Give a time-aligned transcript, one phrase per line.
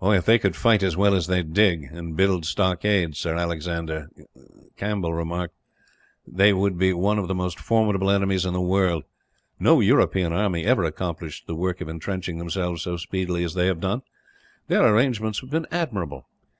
[0.00, 4.06] "If they could fight as well as they dig, and build stockades," Sir A.
[4.76, 5.56] Campbell remarked,
[6.24, 9.02] "they would be one of the most formidable enemies in the world.
[9.58, 13.80] No European army ever accomplished the work of entrenching themselves so speedily as they have
[13.80, 14.02] done.
[14.68, 16.28] Their arrangements have been admirable.